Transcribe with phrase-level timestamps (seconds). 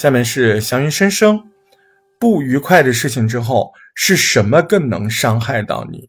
[0.00, 1.52] 下面是祥云生生，
[2.18, 6.08] 不愉快的事情之后是什么更能伤害到你？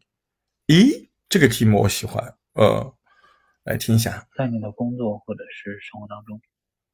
[0.67, 2.23] 咦，这个题目我喜欢，
[2.53, 2.95] 呃，
[3.65, 6.41] 来听一下在你的工作或者是生活当中，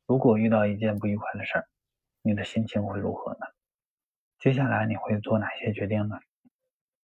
[0.07, 1.68] 如果遇到一件不愉快的事儿，
[2.23, 3.45] 你的心情会如何呢？
[4.39, 6.18] 接下来你会做哪些决定呢？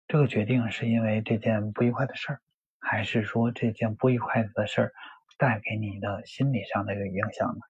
[0.07, 2.39] 这个决定是因为这件不愉快的事儿，
[2.79, 4.93] 还是说这件不愉快的事儿
[5.37, 7.61] 带给你的心理上的一个影响呢？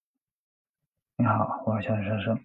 [1.22, 2.44] 你好，我是小生生。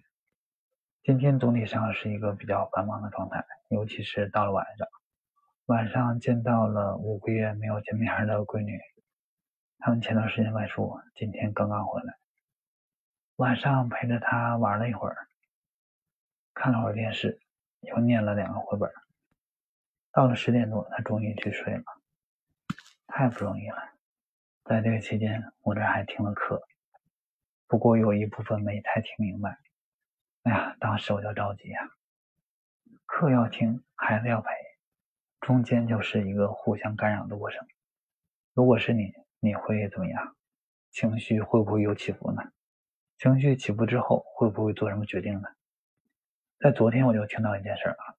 [1.02, 4.86] 今天总体上是一个比较繁忙的状态，尤其是到了晚上。
[5.66, 8.78] 晚上见到了五个月没有见面的闺女，
[9.80, 12.14] 他们前段时间外出，今天刚刚回来。
[13.34, 15.26] 晚上陪着她玩了一会儿，
[16.54, 17.40] 看了会儿电视，
[17.80, 18.88] 又念了两个绘本。
[20.12, 21.82] 到了十点多，她终于去睡了，
[23.08, 23.78] 太不容易了。
[24.66, 26.62] 在这个期间，我这还听了课，
[27.68, 29.58] 不过有一部分没太听明白。
[30.44, 31.90] 哎呀，当时我就着急呀，
[33.04, 34.48] 课要听，孩子要陪。
[35.40, 37.66] 中间就是一个互相干扰的过程。
[38.54, 40.34] 如果是你，你会怎么样？
[40.90, 42.42] 情绪会不会有起伏呢？
[43.18, 45.48] 情绪起伏之后，会不会做什么决定呢？
[46.58, 48.16] 在昨天我就听到一件事啊。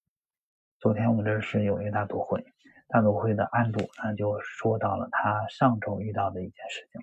[0.79, 2.45] 昨天我们这是有一个大组会，
[2.87, 7.01] 大组会的安组呢就说到了他上周遇到的一件事情。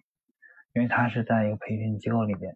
[0.76, 2.54] 因为他是在一个培训机构里边，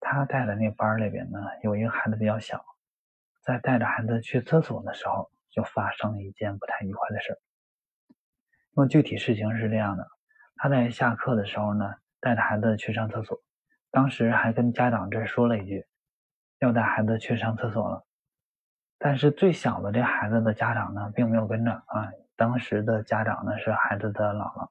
[0.00, 2.64] 他带的那班里边呢有一个孩子比较小，
[3.44, 5.30] 在带着孩子去厕所的时候。
[5.54, 7.38] 就发生了一件不太愉快的事。
[8.74, 10.04] 那么具体事情是这样的：
[10.56, 13.38] 他在下课的时候呢，带着孩子去上厕所，
[13.92, 15.86] 当时还跟家长这说了一句，
[16.58, 18.04] 要带孩子去上厕所了。
[18.98, 22.10] 但是最小的这孩子的家长呢，并没有跟着啊。
[22.34, 24.68] 当时的家长呢是孩子的姥姥，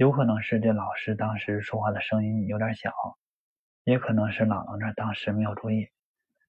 [0.00, 2.90] 有可能是这老师当时说话的声音有点小，
[3.84, 5.90] 也可能是姥姥那当时没有注意。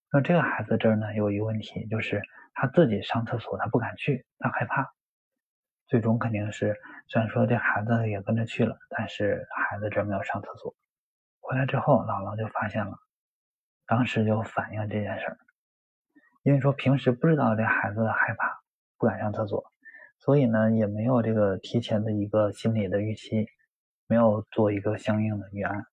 [0.09, 2.21] 那这个孩子这儿呢，有一个问题就是。
[2.53, 4.93] 他自己上厕所，他不敢去，他害怕。
[5.87, 6.75] 最终肯定是，
[7.07, 10.75] 虽然说这孩子也跟着去了，但是孩子这没有上厕所。
[11.39, 12.97] 回来之后，姥姥就发现了，
[13.87, 15.37] 当时就反映这件事儿。
[16.43, 18.59] 因为说平时不知道这孩子害怕，
[18.97, 19.71] 不敢上厕所，
[20.23, 23.45] 所以呢也没有这个提前的一个心理的预期，
[24.07, 25.83] 没有做一个相应的预案。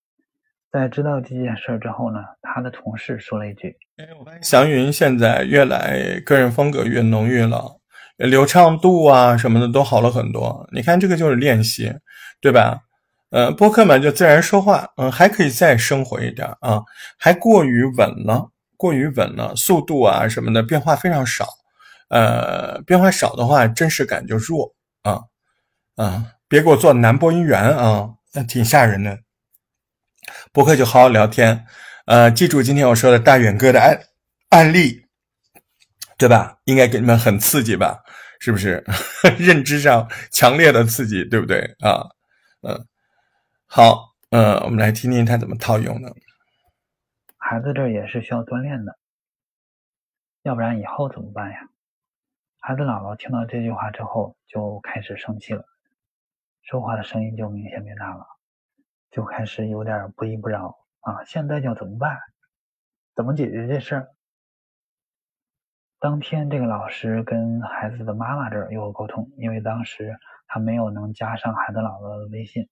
[0.71, 7.81] 在知道这件事之后呢，他的同事说了一句：“哎，我发现祥云现在越来个人风格越浓郁了，
[8.19, 10.69] 流畅度啊什么的都好了很多。
[10.73, 11.91] 你看这个就是练习，
[12.43, 12.83] 对吧？
[13.31, 16.83] 呃，播客嘛就自然说话，嗯，还可以再生活一点啊，
[17.19, 21.47] 还过于稳了，过于稳了，速度啊什么的变化非常少，
[22.09, 25.25] 呃，变化少的话真实感就弱啊
[25.97, 26.33] 啊！
[26.49, 29.21] 别给我做男播音员啊，那挺吓人的。”
[30.53, 31.67] 博客就好好聊天，
[32.07, 34.01] 呃，记住今天我说的大远哥的案
[34.51, 35.07] 案例，
[36.19, 36.59] 对吧？
[36.65, 38.03] 应该给你们很刺激吧？
[38.41, 38.85] 是不是？
[39.39, 42.07] 认知上强烈的刺激，对不对啊？
[42.63, 42.87] 嗯，
[43.67, 46.15] 好，嗯，我们来听听他怎么套用的。
[47.37, 48.97] 孩子这也是需要锻炼的，
[50.43, 51.59] 要不然以后怎么办呀？
[52.69, 55.65] 孩子姥姥听到这句话之后就开始生气了，
[56.61, 58.27] 说话的声音就明显变大了。
[59.11, 61.25] 就开始有点不依不饶啊！
[61.25, 62.19] 现在要怎么办？
[63.15, 64.09] 怎么解决这事儿？
[65.99, 72.69] 当天这个老师跟孩子的妈妈这儿有沟通，因为当时他没有能加上孩子姥姥的微信，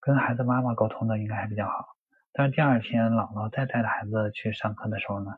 [0.00, 1.86] 跟孩子妈妈沟通的应该还比较好。
[2.32, 5.36] 但是第二天姥姥再带着孩子去上课的时候呢，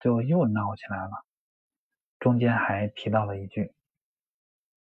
[0.00, 1.10] 就又闹起来了，
[2.20, 3.72] 中间还提到了一句：“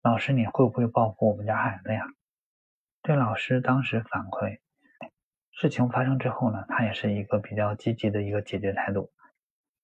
[0.01, 2.05] 老师，你会不会报复我们家孩子呀？”
[3.03, 4.59] 这老师当时反馈，
[5.51, 9.11] 事情发生之后呢，他也是一个比较积极的一个解决态度。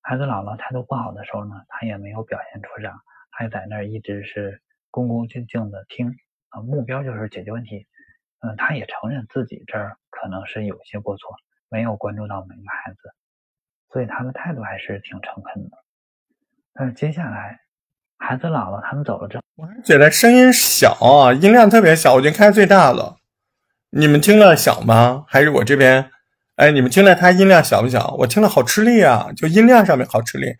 [0.01, 6.15] 孩子姥姥态度不好的时候呢，他也没有表现出啥，还在那儿一直是恭恭敬敬的听
[6.49, 7.85] 啊，目标就是解决问题。
[8.39, 11.35] 嗯，他也承认自己这儿可能是有些过错，
[11.67, 13.13] 没有关注到每个孩子，
[13.89, 15.77] 所以他的态度还是挺诚恳的。
[16.73, 17.59] 但是接下来，
[18.17, 19.43] 孩子姥姥他们走了之后。
[19.55, 23.17] 我还觉得声音小啊，音量特别小，我已经开最大了。
[23.89, 25.25] 你们听了小吗？
[25.27, 26.09] 还是我这边？
[26.55, 28.15] 哎，你们听了他音量小不小？
[28.19, 30.55] 我听了好吃力啊，就音量上面好吃力。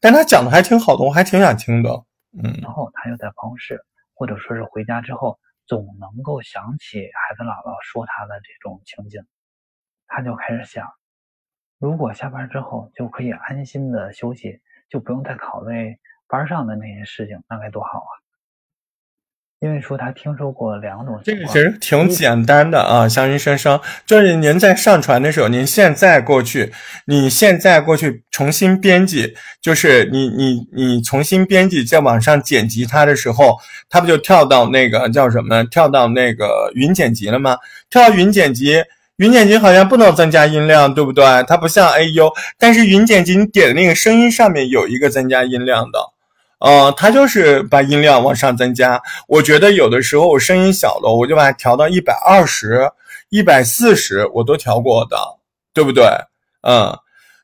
[0.00, 1.90] 但他讲的还挺好的，我还挺想听的。
[2.42, 2.58] 嗯。
[2.62, 3.80] 然后他又在办公室，
[4.14, 9.22] 或者说是回家之后，总能够想起孩子姥姥说他的这种情景，
[10.06, 10.86] 他就开始想，
[11.78, 15.96] 如果下班之后就可以安心的休息，就不用再考虑
[16.28, 18.12] 班上的那些事情，那该多好啊！
[19.60, 26.70] 因为说他听说过两种这个其实挺简单的啊，祥云先生，就是您在上传的时候，您现在过去，
[27.06, 33.56] 你现在过去重新编辑，就是你你你重新编辑在网上剪辑它的时候，
[33.88, 35.64] 它不就跳到那个叫什么？
[35.64, 37.56] 跳到那个云剪辑了吗？
[37.88, 38.82] 跳到云剪辑，
[39.16, 41.24] 云剪辑好像不能增加音量，对不对？
[41.46, 45.98] 它不像 AU，但是云剪辑你点的那个声音上面有一个增加音量的。
[46.60, 49.00] 呃，它就是把音量往上增加。
[49.28, 52.90] 我觉得有的时候我声音小了，我就把它调到一百二十、
[53.28, 55.16] 一百四十，我都调过的，
[55.72, 56.04] 对不对？
[56.62, 56.98] 嗯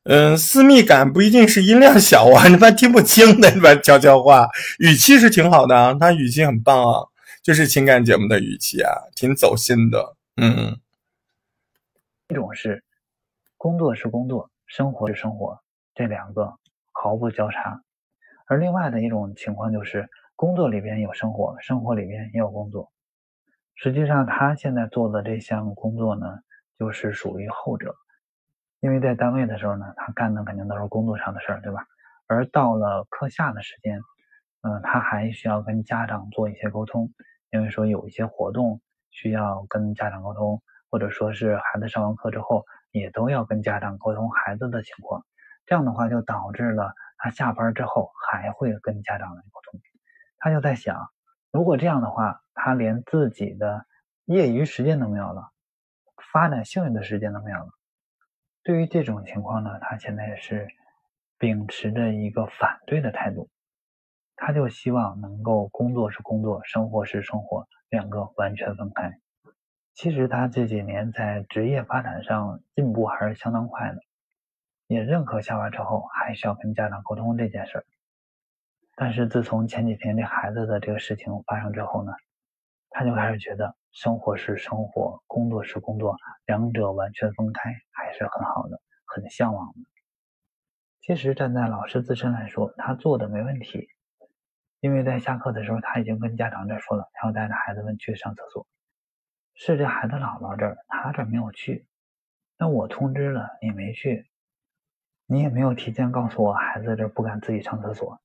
[0.05, 7.05] 嗯，私密感不一定是音量小啊， 你怕听不清的，你怕悄悄话，语气是挺好的啊，他语气很棒啊，
[7.43, 10.17] 就是情感节目的语气啊，挺走心的。
[10.39, 10.75] 嗯，
[12.31, 12.85] 一种是
[13.57, 15.61] 工作是工作，生活是生活，
[15.95, 16.55] 这两个
[16.93, 17.83] 毫不交叉。
[18.47, 22.93] 而另外的一种情况就是，工作里边有生活，生活里边也有工作。
[23.75, 26.39] 实际上，他现在做的这项工作呢，
[26.79, 27.97] 就是属于后者。
[28.79, 31.85] 因为在单位的时候呢，他干的肯定都是工作上的事儿，对吧？
[32.29, 34.01] 而到了课下的时间，
[34.63, 37.13] 嗯，他还需要跟家长做一些沟通，
[37.51, 38.81] 因为说有一些活动
[39.11, 45.25] 需要跟家长沟通，或者说是孩子上完课之后，也都要跟家长沟通孩子的情况。
[45.67, 46.93] 这样的话，就导致了。
[47.23, 49.79] 他下班之后还会跟家长来沟通，
[50.39, 51.11] 他就在想，
[51.53, 53.85] 如果这样的话，他连自己的
[54.25, 55.51] 业余时间都没有了，
[56.33, 57.69] 发展兴趣的时间都没有了。
[58.63, 60.67] 对于这种情况呢，他现在是
[61.37, 63.51] 秉持着一个反对的态度，
[64.35, 69.13] 他就希望能够工作是工作，生活是生活，两个完全分开。
[69.95, 74.01] 其实他这几年在职业发展上进步还是相当快的。
[74.87, 77.85] 也认可下班之后还需要跟家长沟通这件事儿，
[78.97, 82.13] 但是自从前几天这孩子的这个事情发生之后呢，
[82.89, 89.89] 他就开始觉得生活是生活，工作是工作，两者完全分开还是很好的，很向往的。
[91.03, 93.87] 其实站在老师自身来说，他做的没问题，
[94.81, 98.67] 因为在下课的时候他已经跟家长这说了，他要带着孩子们去上厕所，
[99.55, 101.87] 是这孩子姥姥这儿，他这儿没有去，
[102.59, 104.27] 那我通知了你没去。
[105.27, 108.21] 你也没有提前告诉我孩子这不敢自己上厕所，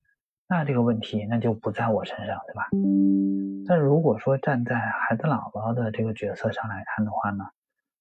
[0.47, 2.67] 那这个问题那就不在我身上，对吧？
[3.67, 7.45] 但如果说站在孩子姥姥的这个角色上来看的话呢，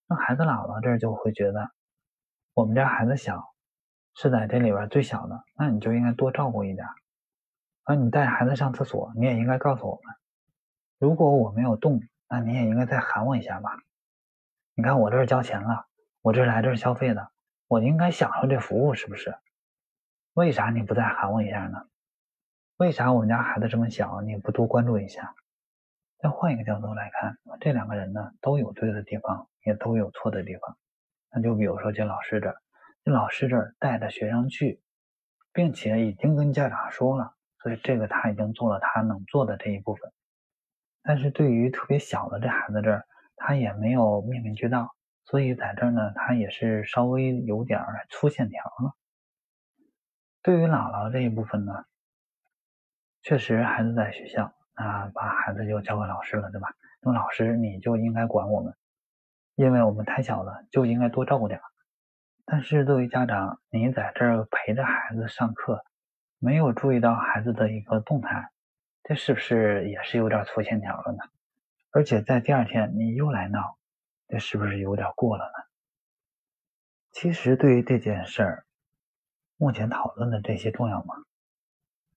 [0.09, 1.71] 那孩子姥姥这儿就会觉得，
[2.55, 3.53] 我们家孩子小，
[4.15, 6.87] 是在这里边最小的，那你就应该多照顾一点。
[7.85, 10.15] 而，你带孩子上厕所，你也应该告诉我们。
[10.99, 13.71] 如果我没有动，那你也应该再喊我一下吧。
[14.75, 15.87] 你看我这儿交钱了，
[16.21, 17.31] 我这来这儿消费的。
[17.67, 19.35] 我应该享受这服务，是不是？
[20.35, 21.87] 为啥你不再喊我一下呢？
[22.77, 25.35] 为啥我们家孩子这么小，你不多关注一下？
[26.19, 30.77] 再换一个角度来看，这两个人呢，都有对的地方，也都有错的地方。
[31.31, 32.57] 那就比如说这老师这儿，
[33.05, 34.81] 这老师这儿带着学生去，
[35.53, 40.13] 并且已经跟家长说了，所以这个他已经做了他能做的这一部分。
[41.05, 43.07] 但是对于特别小的这孩子这儿，
[43.37, 44.97] 他也没有面面俱到。
[45.27, 47.81] 所以在这儿呢，他也是稍微有点
[48.11, 48.93] 粗线条了。
[50.43, 51.85] 对于姥姥这一部分呢，
[53.23, 56.69] 确实孩子在学校，那把孩子就交给老师了，对吧？
[57.01, 58.75] 那老师你就应该管我们，
[59.55, 61.61] 因为我们太小了，就应该多照顾点。
[62.47, 65.83] 但是作为家长，你在这儿陪着孩子上课，
[66.39, 68.51] 没有注意到孩子的一个动态，
[69.05, 71.19] 这是不是也是有点粗线条了呢？
[71.93, 73.77] 而且在第二天你又来闹。
[74.27, 75.65] 这是不是有点过了呢？
[77.13, 78.65] 其实对于这件事儿，
[79.59, 81.15] 目前讨论的这些重要吗？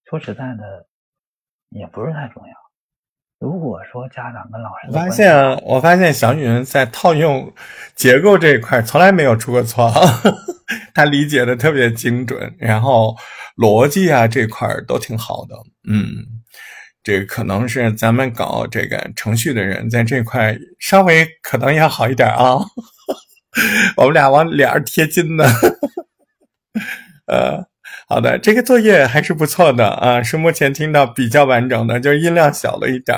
[0.06, 0.88] 说实在的，
[1.70, 2.54] 也不是太重要。
[3.40, 7.54] 如果说家长跟老师，我发现我发现祥云在套用
[7.94, 9.92] 结构这一块从来没有出过错，
[10.96, 13.16] 他理解的特别精准，然后
[13.58, 15.56] 逻辑啊这块都挺好的，
[15.88, 16.37] 嗯。
[17.08, 22.58] 这个可能是咱们搞这个程序的人在这块稍微可能要好一点啊，
[23.96, 25.46] 我们俩往脸儿贴金呢。
[27.28, 27.64] 呃，
[28.10, 33.18] 好的，这个作业还是不错的啊，是目前听到比较完整的，就是音量小了一点。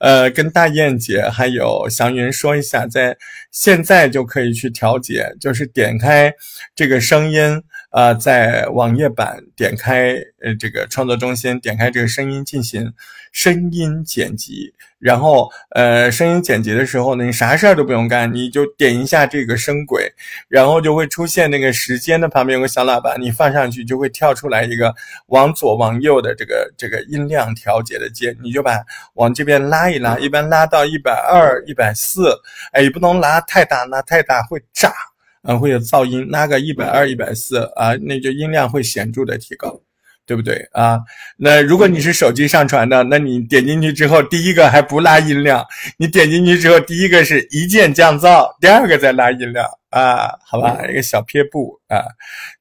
[0.00, 3.16] 呃，跟大雁姐还有祥云说一下，在
[3.50, 6.34] 现在就可以去调节，就是点开
[6.74, 7.62] 这个声音。
[7.92, 12.90] 啊，在网页版点开呃这个创作中心，点开这个声音进行
[13.32, 20.12] 声音剪辑，然后呃声音剪辑的时候呢，你啥事儿都不用干，你就点一下这个声轨，
[20.48, 24.94] 然后就会出现那个时间的旁边有个小喇叭，你放上去就会跳出来一个
[25.28, 28.78] 往左往右的这个这个音量调节的键，你就把
[29.14, 32.38] 往这边拉一拉，一般拉到一百二、一百四，
[32.72, 34.92] 哎，也不能拉太大，拉太大会炸，
[35.40, 36.28] 啊，会有噪音。
[36.30, 39.80] 拉个一百二、一百四啊，那就音量会显著的提高。
[40.24, 41.00] 对不对啊？
[41.36, 45.66] 那如果你是手机上传的，那你点进去之后，第一个还不拉音量，
[45.98, 52.04] 你点进去之后，第一个是一键降噪，第二个再拉音量啊，好吧，一个小撇步啊，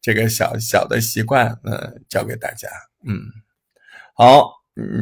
[0.01, 2.67] 这个小小的习惯，嗯，教给大家，
[3.07, 3.19] 嗯，
[4.15, 4.51] 好，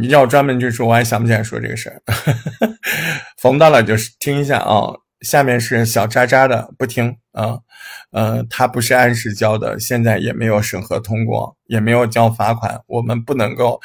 [0.09, 2.01] 要专门去说，我还想不起来说这个事儿，
[3.41, 4.93] 逢到了就是听一下啊。
[5.21, 7.59] 下面是小渣渣的不听啊，
[8.11, 13.79] 呃，他不是按时交的，现在也没有审核通过，也没有交罚款，我们不能够，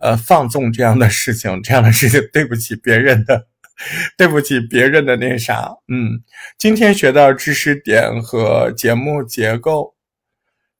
[0.00, 3.46] 呃，放纵这样的事情，这样的事情对不起别人的，
[4.18, 6.22] 对不起别人的那啥，嗯，
[6.58, 9.94] 今天学到知识点和节目结构，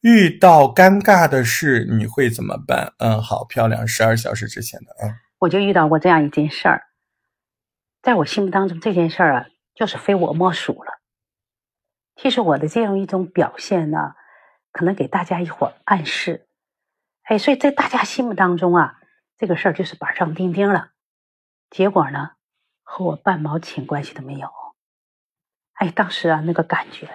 [0.01, 2.93] 遇到尴尬的事你会怎么办？
[2.99, 6.83] 嗯，好漂亮，十二小时之前的啊，我就遇到过这样一件事儿，
[8.03, 9.47] 在我心目当中这件事儿啊。
[9.81, 11.01] 就是非我莫属了。
[12.15, 14.15] 其实我的这样一种表现呢，
[14.73, 16.47] 可能给大家一会儿暗示，
[17.23, 19.01] 哎，所以在大家心目当中啊，
[19.39, 20.91] 这个事儿就是板上钉钉了。
[21.71, 22.33] 结果呢，
[22.83, 24.51] 和我半毛钱关系都没有。
[25.73, 27.09] 哎，当时啊，那个感觉，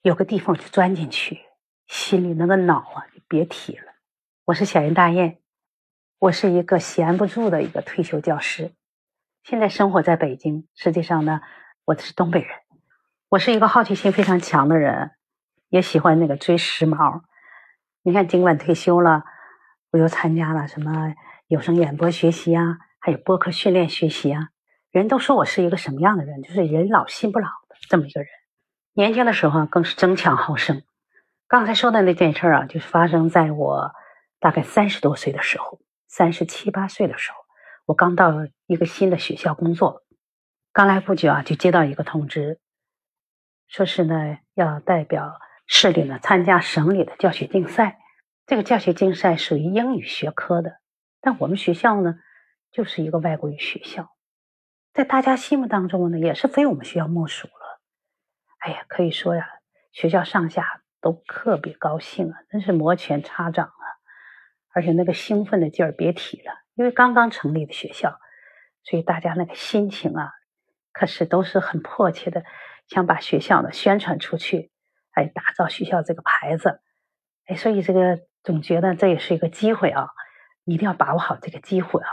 [0.00, 1.42] 有个地方就钻进去，
[1.88, 3.92] 心里那个恼啊，就别提了。
[4.46, 5.42] 我是小云大雁，
[6.20, 8.72] 我是一个闲不住的一个退休教师，
[9.42, 10.66] 现在生活在北京。
[10.74, 11.42] 实际上呢。
[11.88, 12.50] 我是东北人，
[13.30, 15.12] 我是一个好奇心非常强的人，
[15.70, 17.22] 也喜欢那个追时髦。
[18.02, 19.24] 你看，尽管退休了，
[19.90, 21.14] 我又参加了什么
[21.46, 24.48] 有声演播学习啊，还有播客训练学习啊。
[24.90, 28.28] 人都说我是一个什么样的人，就是人老心不老的这么一个人。
[28.92, 30.82] 年轻的时候更是争强好胜。
[31.46, 33.92] 刚才说的那件事啊，就是发生在我
[34.40, 37.38] 大概三十多岁的时候，三十七八岁的时候，
[37.86, 38.34] 我刚到
[38.66, 40.02] 一个新的学校工作。
[40.78, 42.60] 刚来不久啊，就接到一个通知，
[43.66, 47.98] 说是呢要代表市里呢参加省里的教学竞赛。
[48.46, 50.78] 这个教学竞赛属于英语学科的，
[51.20, 52.20] 但我们学校呢
[52.70, 54.14] 就是一个外国语学校，
[54.92, 57.80] 在大家心目当中呢也是非我们学校莫属了。
[58.60, 59.48] 哎呀，可以说呀，
[59.90, 63.84] 学校上下都特别高兴啊，真是摩拳擦掌啊，
[64.72, 68.16] 而且那个兴奋的劲儿别提了，因为刚刚成立的学校，
[68.84, 70.34] 所以大家那个心情啊。
[70.98, 72.42] 可是都是很迫切的，
[72.88, 74.72] 想把学校呢宣传出去，
[75.12, 76.80] 哎，打造学校这个牌子，
[77.46, 80.08] 哎，所以这个总觉得这也是一个机会啊，
[80.64, 82.10] 一定要把握好这个机会啊，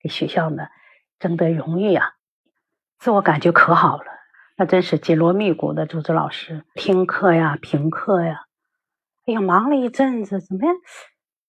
[0.00, 0.66] 给学校呢
[1.20, 2.14] 争得荣誉啊，
[2.98, 4.10] 自我感觉可好了，
[4.56, 8.46] 那真是紧锣密鼓的组织老师听课呀、评课呀，
[9.26, 10.74] 哎呀，忙了一阵子，怎么样？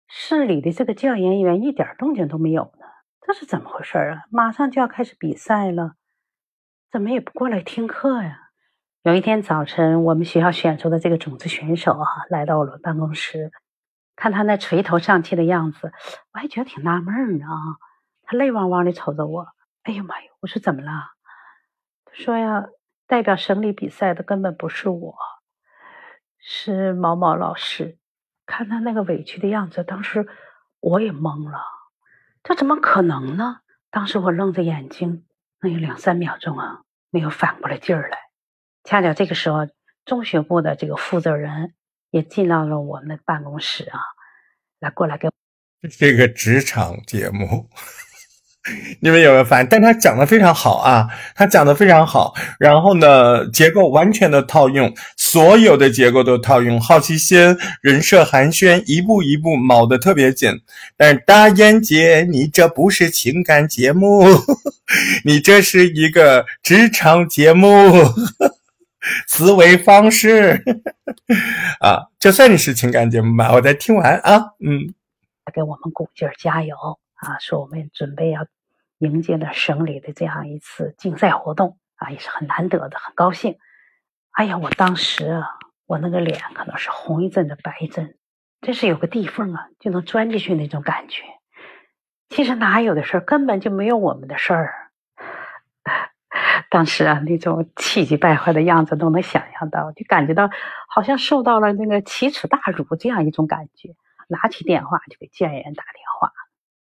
[0.09, 2.87] 市里的这个教研员一点动静都没有呢？
[3.21, 4.23] 这是怎么回事啊？
[4.31, 5.93] 马上就要开始比赛了。
[6.91, 8.51] 怎么也不过来听课呀？
[9.03, 13.53] 有一天早晨，我们学校选出的这个种子选手啊，来到我们办公室，
[14.17, 15.93] 看他那垂头丧气的样子，
[16.33, 17.47] 我还觉得挺纳闷呢。
[18.25, 19.47] 他泪汪汪的瞅着我，
[19.85, 20.27] 哎呀妈呀！
[20.41, 20.91] 我说怎么了？
[22.07, 22.67] 他说呀，
[23.07, 25.15] 代表省里比赛的根本不是我，
[26.41, 27.99] 是毛毛老师。
[28.47, 30.27] 看他那个委屈的样子，当时
[30.81, 31.61] 我也懵了，
[32.43, 33.61] 这怎么可能呢？
[33.93, 35.25] 当时我愣着眼睛。
[35.61, 38.19] 那有两三秒钟啊，没有反过来劲儿来。
[38.85, 39.69] 恰巧这个时候，
[40.05, 41.75] 中学部的这个负责人
[42.11, 44.01] 也进到了我们的办公室啊，
[44.79, 45.29] 来过来给。
[45.99, 47.69] 这个职场节目。
[49.01, 49.67] 你们有没有发现？
[49.71, 52.35] 但他讲的非常好啊，他讲的非常好。
[52.59, 56.79] 然后呢，结构完全的套用，所有的结构都套用。
[56.79, 60.53] 好奇心、人设寒暄，一步一步卯的特别紧。
[60.95, 64.27] 但是大眼姐，你这不是情感节目，
[65.25, 67.67] 你这是一个职场节目，
[69.27, 70.63] 思维方式
[71.81, 74.93] 啊，就算你是情感节目吧，我再听完啊，嗯，
[75.55, 76.77] 给我们鼓劲儿，加油。
[77.21, 78.47] 啊，说我们准备要
[78.99, 83.59] 迎接的省里的这样一次竞赛活动啊，也是很难得的，很高兴。
[84.33, 85.49] 哎呀，我当时啊，
[85.87, 88.17] 我那个脸可能是红一阵的白一阵，
[88.61, 91.23] 真是有个地缝啊就能钻进去那种感觉。
[92.29, 94.91] 其实哪有的事儿，根本就没有我们的事儿。
[96.71, 100.49] 当时啊，那种气急败坏的样子都能想象到，就感觉到
[100.89, 103.95] 好像受到了那个奇耻大辱这样一种感觉。
[104.29, 106.00] 拿起电话就给建言打电话。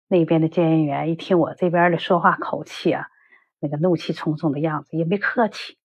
[0.08, 3.08] 那边的检验员一听我这边的说话口气啊，
[3.60, 5.78] 那个怒气冲冲的样子，也没客气，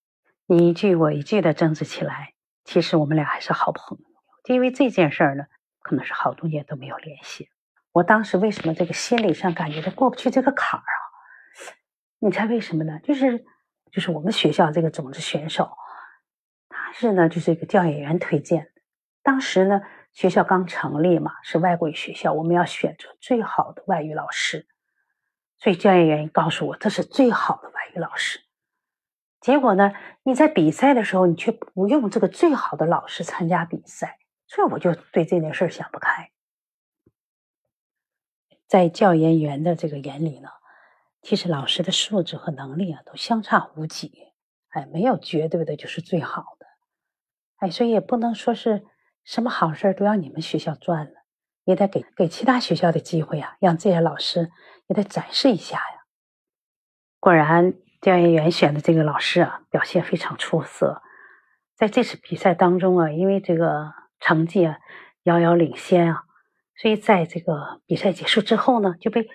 [0.46, 2.34] 你一句我一句的争执起来。
[2.64, 4.04] 其实我们俩还是好朋友，
[4.54, 5.44] 因为这件事儿呢，
[5.80, 7.48] 可能是好多年都没有联系。
[7.90, 11.04] 我当时为什么这个心理上感觉到过不去这个坎儿啊？
[12.20, 13.00] 你猜为什么呢？
[13.02, 13.44] 就是
[13.90, 15.70] 就是我们学校这个种子选手，
[16.68, 18.70] 他是呢就是一个教研员推荐的。
[19.24, 24.66] 当时呢学校刚成立嘛，是外国语学校，我们要选择最好的外语老师，
[25.58, 28.40] 所以教研员告诉我这是最好的外语老师。
[29.40, 29.92] 结果呢，
[30.22, 36.30] 你在比赛的时候，你却不用这个最好的老师参加比赛，所以我就对这件事想不开。
[38.68, 40.48] 在教研员的这个眼里呢，
[41.22, 44.32] 其实老师的素质和能力啊都相差无几，
[44.68, 46.66] 哎，没有绝对的就是最好的，
[47.56, 48.86] 哎，所以也不能说是
[49.24, 51.12] 什么好事都要你们学校赚了，
[51.64, 54.50] 也得给给其他学校的机会啊，让这些老师
[54.88, 56.04] 也得展示一下呀。
[57.20, 61.02] 果然，教研员选的这个老师啊，表现非常出色，
[61.76, 64.78] 在这次比赛当中啊，因为这个成绩啊
[65.22, 66.24] 遥遥领先啊。
[66.74, 69.28] 所以，在这个比赛结束之后呢，就被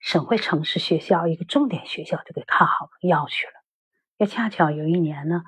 [0.00, 3.52] 省会城市学校一个重点学校就给看好了，要去了。
[4.18, 5.42] 也恰巧有一年呢，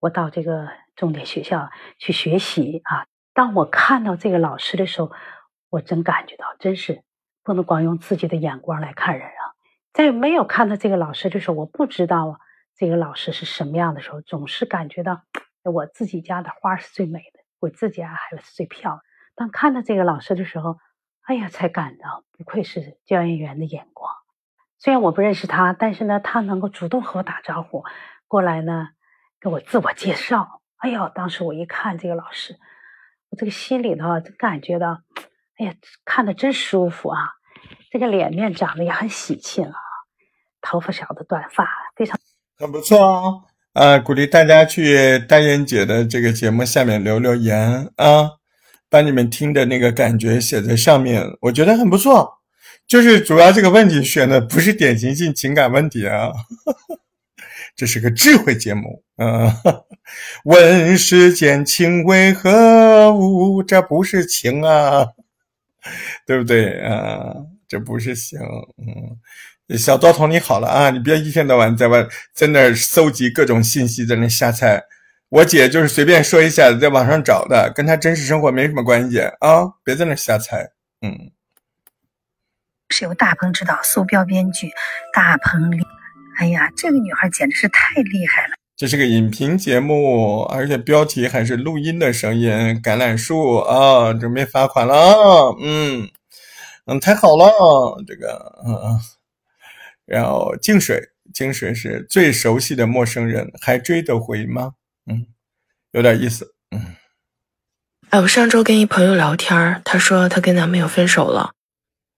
[0.00, 3.04] 我到这个重点学校去学习啊。
[3.34, 5.10] 当我看到这个老师的时候，
[5.68, 7.02] 我真感觉到，真是
[7.42, 9.52] 不能光用自己的眼光来看人啊。
[9.92, 12.38] 在没有看到这个老师的时候，我不知道啊，
[12.76, 15.22] 这个老师是什么样的时候，总是感觉到
[15.64, 19.02] 我自己家的花是最美的，我自己家孩子是最漂亮。
[19.34, 20.78] 当看到这个老师的时候，
[21.22, 24.12] 哎呀，才感到不愧是教研员的眼光。
[24.78, 27.84] 虽然我不认识他，但是呢，他能够主动和我打招呼，
[28.28, 28.90] 过来呢，
[29.40, 30.60] 给我自我介绍。
[30.76, 32.58] 哎呦，当时我一看这个老师，
[33.36, 35.00] 这个心里头就感觉到，
[35.58, 35.74] 哎呀，
[36.04, 37.18] 看的真舒服啊！
[37.90, 39.74] 这个脸面长得也很喜庆啊，
[40.60, 42.18] 头发小的短发，非常
[42.58, 43.22] 很不错啊。
[43.72, 48.30] 啊，鼓励大家去丹燕姐的这个节目下面留留言啊。
[48.90, 52.38] 把你们听的那个感觉写在上面，我觉得很不错。
[52.86, 56.30] 就是主要这个问题选的不是典型性情感问题啊，
[57.76, 59.02] 这是个智慧节目。
[59.16, 59.50] 嗯，
[60.44, 63.62] 问世间情为何物？
[63.62, 65.06] 这不是情啊，
[66.26, 67.34] 对不对啊？
[67.66, 68.38] 这不是情。
[68.78, 74.82] 嗯，小刀童你好了啊，你别一天到晚在外在那搜集各种信息，在那瞎猜。
[75.30, 79.64] 我姐就是随便说一下，在网上找的，跟她真实生活没什么关系啊！
[79.82, 80.70] 别在那瞎猜。
[81.00, 81.32] 嗯，
[82.90, 84.70] 是由大鹏执导，苏彪编剧，
[85.12, 85.72] 大鹏。
[86.36, 88.54] 哎呀，这个女孩简直是太厉害了！
[88.76, 92.50] 这是个影评节目，而且标题还是录音的声音。
[92.82, 95.54] 橄榄树啊，准备罚款了啊！
[95.62, 96.08] 嗯
[96.86, 97.46] 嗯，太好了，
[98.06, 99.00] 这个嗯嗯。
[100.06, 101.00] 然后静水，
[101.32, 104.72] 静水是最熟悉的陌生人，还追得回吗？
[105.10, 105.26] 嗯，
[105.92, 106.54] 有点意思。
[106.72, 106.96] 嗯，
[108.10, 111.52] 哎，我上周跟一朋友聊天，她说她跟男朋友分手了。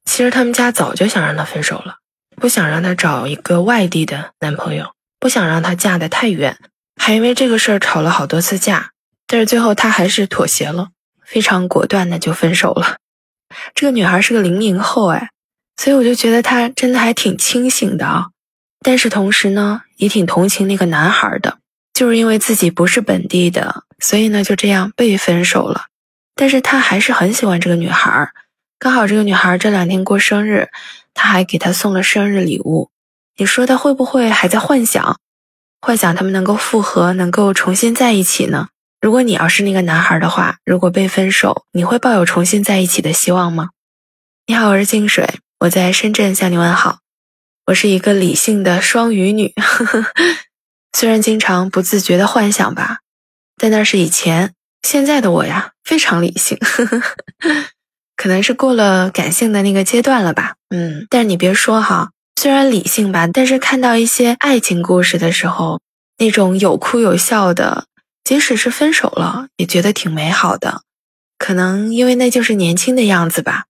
[0.07, 1.99] 其实他们家早就想让她分手了，
[2.37, 6.57] 不想让她找一个外地的男朋友，不想让她嫁得太远，
[7.01, 8.91] 还因为这个事儿吵了好多次架。
[9.27, 10.89] 但是最后她还是妥协了，
[11.25, 12.97] 非常果断的就分手了。
[13.75, 15.31] 这个女孩是个零零后，哎，
[15.77, 18.29] 所以我就觉得她真的还挺清醒的啊。
[18.85, 21.59] 但是同时呢，也挺同情那个男孩的。
[21.95, 25.87] 就是因为自己不是本地的，所以呢就这样被分手了。
[26.35, 28.31] 但是他还是很喜欢这个女孩，
[28.79, 30.69] 刚好这个女孩这两天过生日，
[31.15, 32.91] 他还给她送了生日礼物。
[33.39, 35.19] 你说他会不会还在幻想，
[35.81, 38.69] 幻想他们能够复合，能够重新在一起呢？
[39.01, 43.71] 如果你要是那个男孩的话，如果被分手，你会抱有重新在一起的希望吗？
[44.47, 46.99] 你好，我是静水，我在深圳向你问好。
[47.67, 49.53] 我是一个理性的双鱼女。
[49.57, 50.07] 呵 呵
[50.93, 52.99] 虽然经常不自觉的幻想吧，
[53.57, 54.53] 但那是以前。
[54.83, 57.03] 现在的我呀，非常理性，呵 呵
[58.17, 60.55] 可能是过了感性的那个阶段了吧。
[60.71, 65.81] 嗯，但是你别说哈，虽然理性吧，但是看到一些爱情故事的时候，
[66.19, 67.87] 那种有哭有笑的，
[68.25, 70.83] 即使是分手了，也觉得挺美好的。
[71.39, 73.65] 可能因为那就是年轻的样子吧。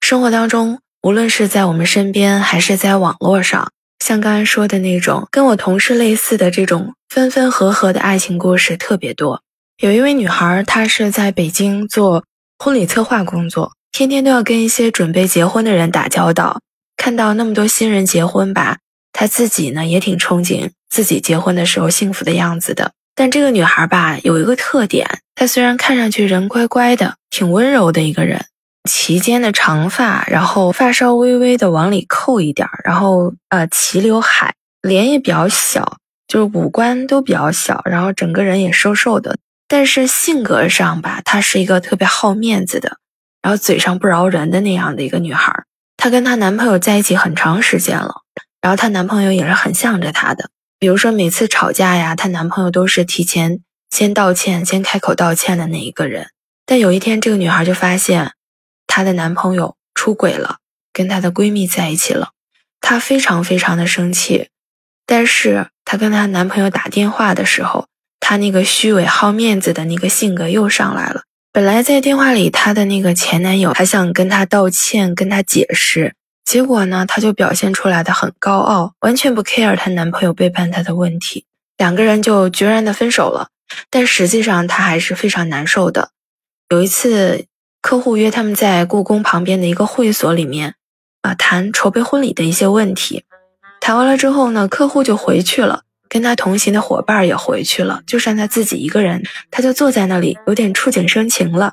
[0.00, 3.70] 生活当中，无论是在我们身边，还是在网络上。
[4.04, 9.42] 像刚才说的那种跟我同事类似的这种分分合合的爱情故事特别多。
[9.78, 12.24] 有一位女孩，她是在北京做
[12.58, 16.60] 婚礼策划工作，天天都要跟一些准备结婚的人打交道。
[16.96, 18.78] 看到那么多新人结婚吧，
[19.12, 22.92] 她自己呢也挺憧憬自己结婚的时候幸福的样子的。
[23.16, 28.44] 但这个女孩吧，有一个特点，她虽然看上去人乖乖的，挺温柔的一个人。
[28.88, 35.96] 齐肩的长发，然后发梢微微的往里扣一点然后呃齐刘海，脸也比较小，
[36.28, 39.36] 就是五官都比较小，然后整个人也瘦瘦的。
[39.66, 42.98] 但是性格上吧，她是一个特别好面子的，
[43.42, 45.64] 然后嘴上不饶人的那样的一个女孩。
[45.96, 48.22] 她跟她男朋友在一起很长时间了，
[48.60, 56.28] 然后她男朋友也是很向着她的，比如说每次吵架呀，她男朋友都是提前先道歉、先开口道歉的那一个人。
[56.64, 58.32] 但有一天，这个女孩就发现
[58.86, 60.58] 她的男朋友出轨了，
[60.92, 62.30] 跟她的闺蜜在一起了，
[62.80, 64.50] 她非常非常的生气。
[65.06, 67.88] 但是她跟她男朋友打电话的时候，
[68.20, 71.22] 她那个虚伪好面子的那个性格又上来了。
[71.58, 83.48] 本来在电话里，她的那个前男友还想跟她道歉、跟她解释，结果呢，她就表现出来的很高傲，完全不 care 她男朋友背叛她的问题，两个人就决然的分手了。
[83.90, 86.10] 但实际上，她还是非常难受的。
[86.68, 87.46] 有一次，
[87.82, 90.76] 客户约他们在故宫旁边的一个会所里面，
[91.22, 93.24] 啊，谈筹备婚礼的一些问题。
[93.80, 95.82] 谈完了之后呢，客户就回去了。
[96.08, 101.72] 跟他同行的伙伴也回去了，就剩他自己一个人，他就坐在那里，有点触景生情了。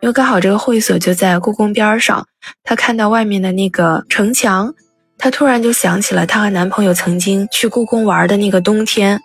[0.00, 2.26] 因为刚好这个会所就在故宫边上，
[2.62, 4.72] 他看到外面的那个城墙，
[5.18, 9.20] 他突然就想起了她和男朋友曾经去故宫玩的那个冬天，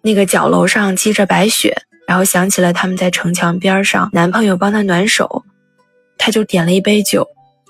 [0.00, 5.44] 那个角楼上积着白雪，然后想起了他们在城墙边上，男朋友帮她暖手，
[6.16, 7.26] 他就点了一杯酒，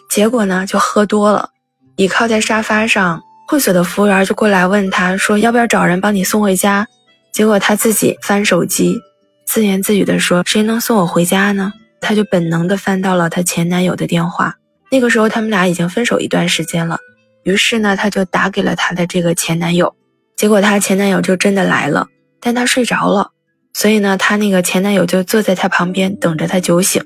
[0.09, 1.51] 结果呢就喝多了，
[1.97, 3.21] 倚靠在沙发上。
[3.51, 6.87] 会所的服务员就过来问他说：“要不要找人帮你送回家？”
[7.33, 9.01] 结果他自己翻手机，
[9.47, 14.57] 自言自语地说：“谁能送我回家呢？”他就本能地翻到了他前男友的电话。
[14.91, 16.99] 那个时候他们俩已经分手一段时间了。
[17.43, 19.95] 于是呢，他就打给了他的这个前男友。
[20.37, 22.07] 结果他前男友就真的来了，
[22.41, 23.31] 但他睡着了，
[23.73, 27.03] 所以呢，他那个前男友就坐在他旁边等着他酒醒。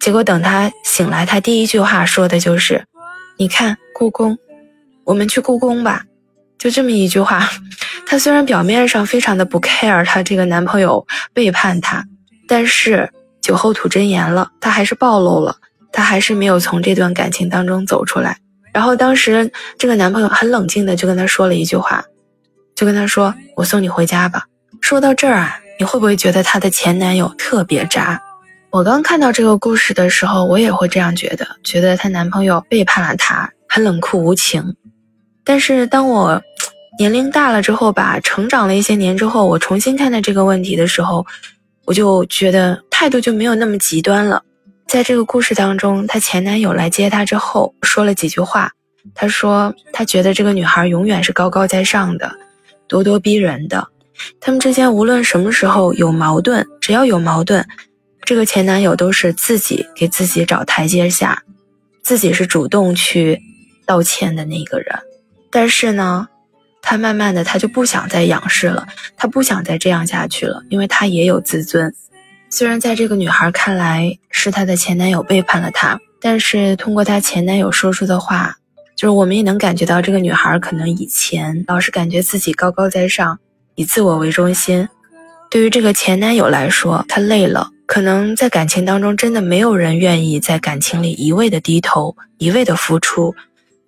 [0.00, 2.84] 结果等他醒来，他第一句话说的就是
[3.38, 4.36] ：“你看故宫。”
[5.04, 6.04] 我们去故宫吧，
[6.58, 7.48] 就这么一句话。
[8.06, 12.04] 她虽然表面上非常的不 care 她这个男朋友背叛她，
[12.46, 13.10] 但是
[13.40, 15.56] 酒后吐真言了，她还是暴露了，
[15.92, 18.36] 她还是没有从这段感情当中走出来。
[18.72, 22.04] 然后当时这个男朋友很冷静的就跟她说了一句话，
[22.74, 24.44] 就跟她说：“我送你回家吧。”
[24.80, 28.20] 说到这儿啊，你会不会觉得她的前男友特别渣？
[28.70, 34.76] 我刚看到这个故事的时候，我也会这样觉得，觉得她男朋友背叛了她，很冷酷无情。
[35.42, 36.42] 但是当我
[36.98, 41.24] 年龄大了之后吧，成长了一些年之后，我重新看待这个问题的时候，
[41.86, 44.42] 我就觉得态度就没有那么极端了。
[44.86, 48.70] 在这个故事当中，她前男友来接她之后，说了几句话。
[49.16, 52.30] 他说他觉得这个女孩永远是高高在上的，
[52.88, 53.88] 咄咄逼人的。
[54.38, 57.66] 他们之间无论什么时候有矛盾，只要有矛盾，
[58.24, 61.42] 这个前男友都是自己给自己找台阶下，
[62.04, 63.42] 自己是主动去
[63.92, 64.86] 道歉的那个人。
[65.50, 66.26] 但是呢，
[66.80, 68.86] 他慢慢的，他就不想再仰视了，
[69.18, 71.94] 他不想再这样下去了，因为他也有自尊。
[72.48, 78.56] 虽然在这个女孩看来是她的前男友背叛了她，但是通过她前男友说出的话，
[78.96, 83.38] 就是我们也能感觉到这个女孩可能以前老是感觉自己高高在上，
[83.74, 84.88] 以自我为中心。
[85.50, 93.34] 对于这个前男友来说，他累了，可能在感情当中真的没有人愿意在感情里一味的低头，一味的付出。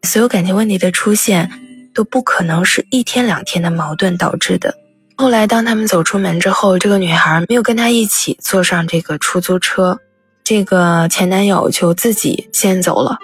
[0.05, 1.51] 所有感情问题的出现，
[1.95, 4.75] 都不可能是一天两天的矛盾导致的。
[5.17, 9.99] 后来，当他们走出门之后，这个女孩没有跟他一起坐上这个出租车，
[10.43, 13.17] 这个前男友就自己先走了。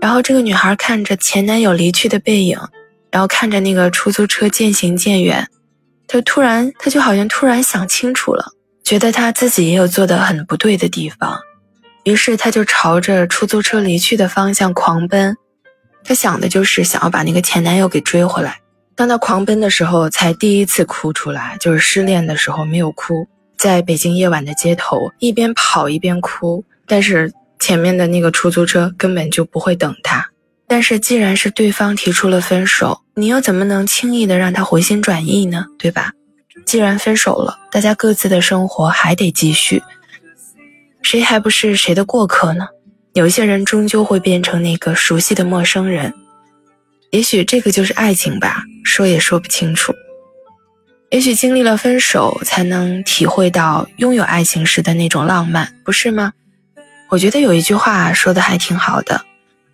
[0.00, 2.58] 然后，这个女孩看着前男友离去的背影，
[3.10, 5.46] 然后看着那个出租车渐行渐远，
[6.08, 8.44] 她突然，她就好像突然想清楚了，
[8.82, 11.38] 觉得她自己也有做的很不对的地方，
[12.04, 15.36] 于是她就朝着出租车离去的方向狂奔。
[16.04, 18.58] 她想的就是想要把那个前男友给追回来。
[18.94, 23.26] 当她狂奔的时候，才第一次哭出来，就是失恋的时候没有哭。
[23.56, 26.64] 在北京夜晚的街头，一边跑一边哭。
[26.86, 30.30] 但是前面的那个出租车根本就不会等她。
[30.66, 35.66] 但是既然是对方提出了分手，你又怎么能轻易的让他回心转意呢？
[35.78, 36.12] 对吧？
[36.64, 39.82] 既然分手了，大家各自的生活还得继续，
[41.02, 42.68] 谁还不是谁的过客呢？
[43.12, 46.14] 有些人终究会变成那个熟悉的陌生人，
[47.10, 49.92] 也许这个就是爱情吧，说也说不清楚。
[51.10, 56.32] 也许经历了分手，才能体会到拥有爱情时的那种浪漫，不是吗？
[57.08, 59.20] 我觉得有一句话说的还挺好的：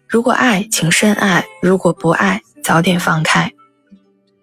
[0.08, 3.52] 如果爱，请深爱；如果不爱，早点放开。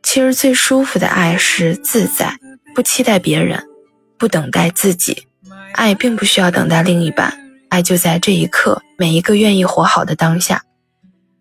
[0.04, 2.38] 其实最舒服的爱是自在，
[2.76, 3.64] 不期待别人，
[4.20, 5.26] 不等待自己。
[5.72, 7.43] 爱并不需要等待另一半。
[7.74, 10.62] 爱就在这一刻，每一个愿意活好的当下。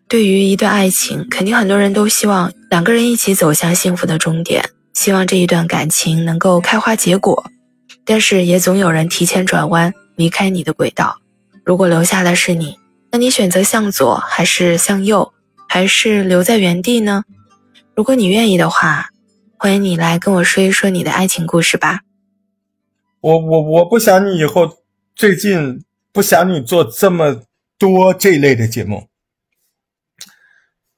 [0.07, 7.45] 对于一段爱情，肯定很多人都希望两个人一起走向幸福的终点，希望这一段感情能够开花结果。
[8.03, 11.19] 但是也总有人提前转弯，离开你的轨道。
[11.63, 12.79] 如果留下的是你，
[13.11, 15.31] 那你选择向左还是向右，
[15.69, 17.25] 还是留在原地呢？
[17.95, 19.11] 如果你愿意的话，
[19.59, 21.99] 欢迎你来跟我说一说你的爱情故事吧。
[23.21, 24.67] 我我我不想你以后
[25.15, 25.83] 最近
[26.13, 27.41] 不想你做这么
[27.79, 29.09] 多这类的节目，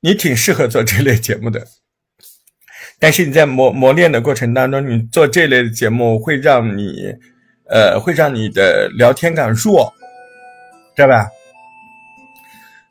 [0.01, 1.65] 你挺适合做这类节目的。
[2.99, 7.13] 但是你在磨磨练的过程当中，你做这类的节目会让你，
[7.69, 9.93] 呃，会让你的聊天感弱，
[10.95, 11.27] 知道吧？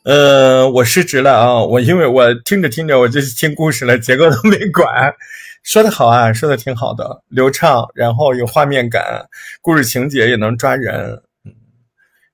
[0.05, 1.63] 呃，我失职了啊！
[1.63, 5.15] 我因为我听着听着我就听故事了，结构都没管。
[5.63, 9.27] 说的好啊，说的挺好的，流畅，然后有画面感，
[9.63, 11.23] 故事情节也能抓人。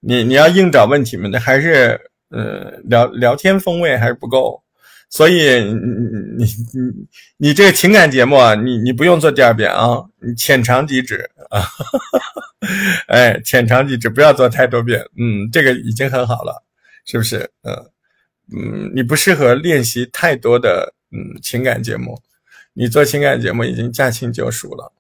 [0.00, 1.28] 你你要硬找问题嘛？
[1.30, 4.62] 那还是呃聊聊天风味还是不够。
[5.08, 11.64] 所以你你你你这个情感节目啊，你你不用做第二遍啊，你浅尝即止啊。
[13.08, 15.00] 哎，浅尝即止，不要做太多遍。
[15.18, 16.64] 嗯，这个已经很好了。
[17.06, 17.50] 是不是？
[17.62, 17.74] 嗯
[18.52, 22.20] 嗯，你不适合练习太多的嗯情感节目，
[22.74, 24.92] 你做情感节目已经驾轻就熟了。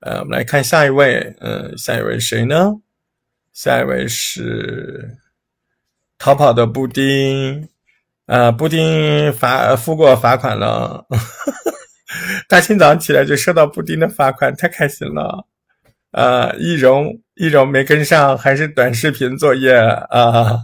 [0.00, 2.72] 呃，我们来看下一位，嗯，下一位谁呢？
[3.54, 5.16] 下一位是
[6.18, 7.68] 逃跑的布丁，
[8.26, 11.06] 啊，布丁罚付过罚款了，
[12.48, 15.46] 大清早起来就收到布丁的罚款，太开心了。
[16.10, 20.58] 啊，易容易容没跟上，还是短视频作业啊。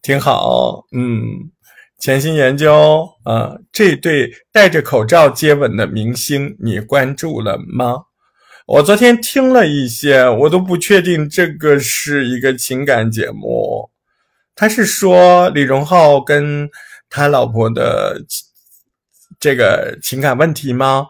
[0.00, 1.50] 挺好，嗯，
[1.98, 8.05] 潜心研究啊，这对戴着口罩接吻的明星，你关注了吗？
[8.66, 13.90] 我昨天听了一些，我都不确定这个是一个情感节目。
[14.56, 16.68] 他是说李荣浩跟
[17.08, 18.20] 他老婆的
[19.38, 21.06] 这个情感问题吗？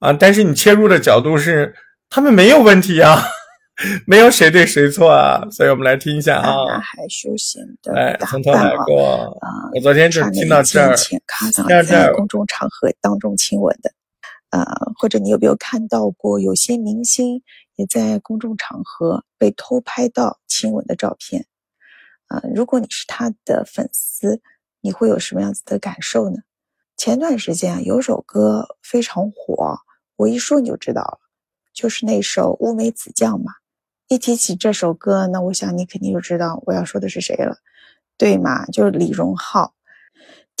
[0.00, 1.72] 啊，但是你切入的角度是
[2.08, 3.22] 他们没有问题啊。
[4.06, 6.50] 没有谁对谁错啊，所以我们来听一下啊。
[6.68, 9.48] 男孩修行的哎从头来过啊。
[9.74, 10.94] 我昨天就听到这儿。
[11.84, 13.90] 在公众场合当中亲吻的，
[14.50, 14.64] 呃，
[14.96, 17.42] 或者你有没有看到过有些明星
[17.76, 21.46] 也在公众场合被偷拍到亲吻的照片？
[22.26, 24.40] 啊，如果你是他的粉丝，
[24.80, 26.38] 你会有什么样子的感受呢？
[26.96, 29.78] 前段时间啊，有首歌非常火，
[30.16, 31.18] 我一说你就知道了，
[31.72, 33.52] 就是那首《乌梅子酱》嘛。
[34.08, 37.56] 一提起这首歌，那我想你肯定就知道我要说的是谁了，
[38.18, 38.66] 对吗？
[38.66, 39.72] 就是李荣浩。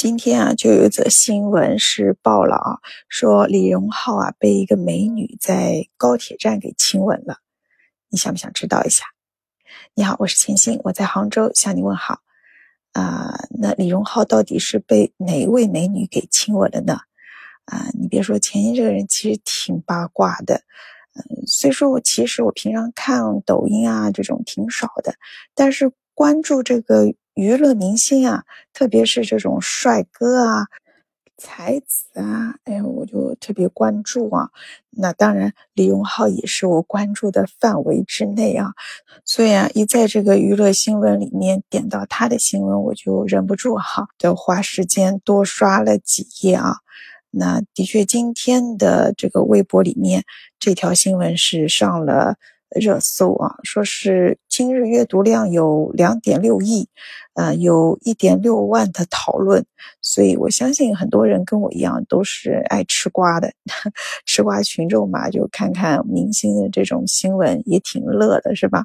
[0.02, 2.78] 今天啊，就有一则新闻是报了啊，
[3.10, 7.36] 说李荣浩啊被一个美女在高铁站给亲吻了。
[8.08, 9.04] 你想不想知道一下？
[9.92, 12.20] 你好，我是钱鑫，我在杭州向你问好。
[12.92, 17.00] 啊，那李荣浩到底是被哪一位美女给亲吻了呢？
[17.66, 20.62] 啊，你别说，钱鑫这个人其实挺八卦的。
[21.12, 25.12] 嗯，所以说我其实我平常看抖音啊这种挺少的，
[25.54, 30.66] 但是关注这个娱乐明星啊，特别是这种帅哥啊、
[31.36, 34.50] 才子啊，哎，我就特别关注啊。
[34.90, 38.72] 那当然，李荣浩也是我关注的范围之内啊。
[39.24, 46.76] 所以啊，一在这个娱乐新闻里面点到他的新闻，我就忍不住哈，就花时间多刷了几页啊。
[47.30, 50.24] 那的确，今天的这个微博里面，
[50.58, 52.34] 这条新闻是上了
[52.78, 56.88] 热搜啊，说是今日阅读量有两点六亿，
[57.34, 59.64] 呃，有一点六万的讨论，
[60.02, 63.52] 所以我相信很多人跟我一样都是爱吃瓜的，
[64.26, 68.84] 吃瓜群众嘛，就看看明星的这种新闻也挺乐的，是吧？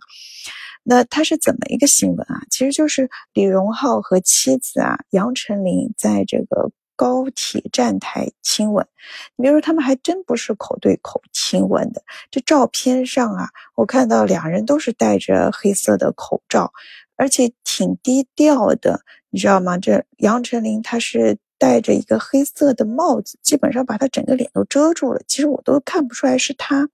[0.83, 2.41] 那他是怎么一个新闻啊？
[2.49, 6.71] 其实就是李荣浩和妻子啊杨丞琳在这个。
[6.95, 8.87] 高铁站台亲吻，
[9.35, 12.01] 你比如说，他们还真不是口对口亲吻的。
[12.31, 16.71] 这照片上啊，我看到两人都是戴着黑色的口罩，
[17.15, 19.77] 而且挺低调的，你知道吗？
[19.77, 25.21] 这杨丞琳她是戴着一个黑色的帽子，基本上把她整个脸都遮住了。
[25.27, 26.87] 其实我都看不出来是她，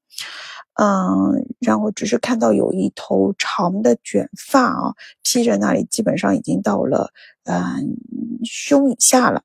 [0.75, 7.11] 嗯，然后只是看到有一头长的卷发啊，披着那里，基本上已经到了
[7.43, 7.97] 嗯
[8.43, 9.43] 胸以下了。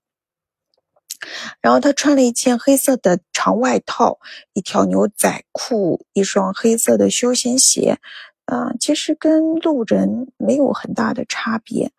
[1.61, 4.18] 然后他穿了一件黑色的长外套，
[4.52, 7.98] 一条牛仔裤，一双黑色的休闲鞋，
[8.46, 11.90] 啊，其实跟路人没有很大的差别。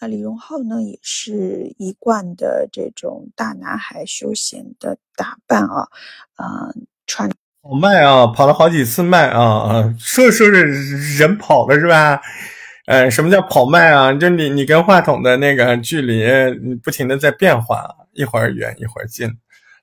[0.00, 5.88] 那李荣浩呢，也是一贯的这种大男孩休闲的打扮啊，
[6.34, 6.74] 啊，
[7.06, 7.30] 穿
[7.62, 12.20] 跑麦啊，跑了好几次麦啊啊，说着说着人跑了是吧？
[12.86, 14.12] 呃，什么叫跑麦啊？
[14.12, 16.22] 就你你跟话筒的那个距离
[16.62, 17.88] 你不停的在变化。
[18.14, 19.28] 一会儿远一会儿近，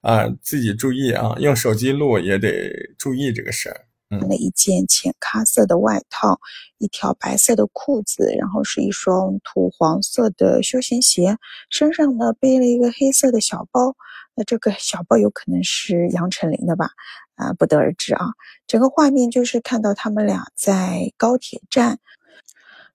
[0.01, 3.85] 啊，自己注意啊，用手机录也得注意这个事儿。
[4.09, 6.39] 嗯，了一件浅咖色的外套，
[6.79, 11.37] 一条白色的裤子，然后是一双土黄色的休闲鞋，
[11.69, 13.95] 身上呢背了一个黑色的小包，
[14.35, 16.89] 那这个小包有可能是杨丞琳的吧？
[17.35, 18.31] 啊，不得而知啊。
[18.67, 21.99] 整个画面就是看到他们俩在高铁站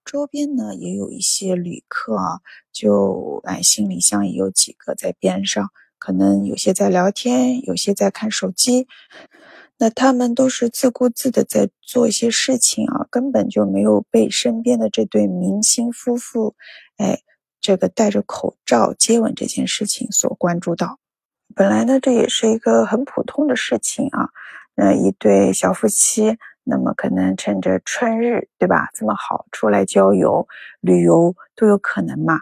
[0.06, 2.40] 周边呢，也有一些旅客啊，
[2.72, 8.86] 就哎行李箱也有几个在边上，可能有些在聊天，有些在看手机。
[9.78, 16.54] 那他们都是自顾自的在做一些事情啊，根本就没有被身边的这对明星夫妇，
[16.96, 17.20] 哎，
[17.60, 20.98] 这个戴着口罩接吻这件事情所关注到。
[21.54, 24.30] 本来呢，这也是一个很普通的事情啊。
[24.74, 26.36] 那一对小夫妻，
[26.68, 28.90] 那么可能趁着春日，对吧？
[28.92, 30.48] 这么好出来郊游、
[30.80, 32.40] 旅游都有可能嘛。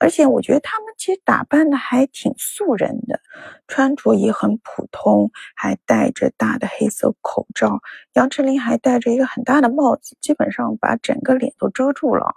[0.00, 3.20] 而且我觉得他们其实打扮的还挺素人的，
[3.66, 7.80] 穿着也很普通，还戴着大的黑色口罩。
[8.14, 12.34] 杨丞琳还戴着一个很大的帽子，基本上把整个脸都遮住了。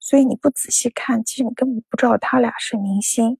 [0.00, 3.38] 所以你不仔细看，其实你根本不知道他俩是明星。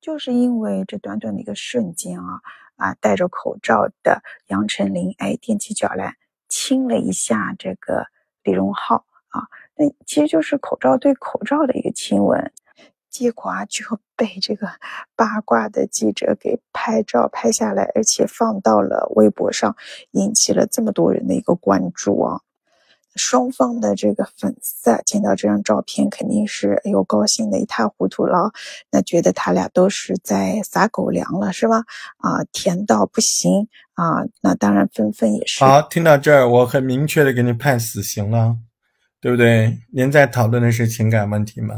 [0.00, 2.40] 就是因为这短短的一个瞬间啊
[2.76, 6.14] 啊，戴着口罩的杨丞琳哎踮起脚来
[6.48, 8.06] 亲了一下这个
[8.42, 12.52] 李荣浩啊，那其实就是口罩对口罩的一个亲吻。
[13.10, 13.84] 结果啊，就
[14.14, 14.68] 被这个
[15.16, 19.76] 八卦的记者给拍照拍下来，而且放到了微博上，
[20.12, 22.40] 引起了这么多人的一个关注啊！
[23.16, 28.52] 双方的这个粉丝啊，见到这张照片，肯定是哎呦高兴的一塌糊涂了，
[28.92, 31.84] 那觉得他俩都是在撒狗粮了，是吧？
[32.18, 34.24] 啊，甜到不行啊！
[34.40, 35.62] 那当然，纷纷也是。
[35.62, 38.56] 好，听到这儿，我很明确的给你判死刑了。
[39.20, 39.76] 对不对？
[39.92, 41.74] 您在讨论的是情感问题吗？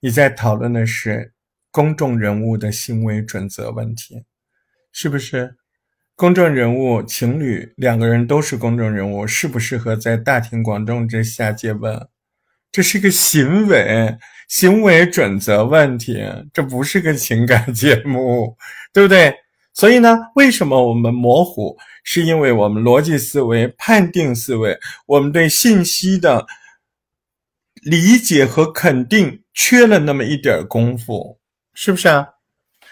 [0.00, 1.32] 你在讨论的是
[1.70, 4.24] 公众人物的行为准则问题，
[4.92, 5.56] 是不是？
[6.14, 12.08] 公众人物情侣两个人都是公众人物，适不适合在大庭广众之下接吻？
[12.70, 18.54] 这是个行为行为准则问题，这不是个情感节目，
[18.92, 19.34] 对不对？
[19.74, 21.76] 所以呢，为什么我们模糊？
[22.04, 26.46] 是因为我们逻辑思维、判定思维，我们对信息的。
[27.82, 31.40] 理解和肯定缺了那么一点功夫，
[31.74, 32.28] 是不是啊？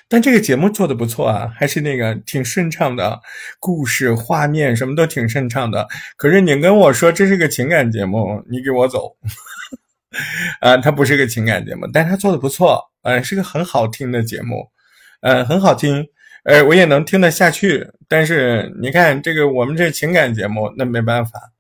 [0.09, 3.21] 但这个节目做的不错啊，还是那个挺顺畅的，
[3.61, 5.87] 故事、画面什么都挺顺畅的。
[6.16, 9.16] 可是你跟我说这是个情感节目，你给我走
[10.61, 10.77] 啊！
[10.77, 14.69] 它不是个情感节目，但它做的不错，嗯，是个很好听的节目，
[15.21, 16.05] 嗯，很好听，
[16.44, 17.87] 呃，我也能听得下去。
[18.09, 21.53] 但是你看这个我们这情感节目，那没办法。